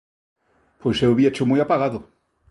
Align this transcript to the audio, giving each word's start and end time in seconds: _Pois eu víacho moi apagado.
_Pois 0.81 0.97
eu 1.05 1.17
víacho 1.19 1.43
moi 1.49 1.59
apagado. 1.61 1.99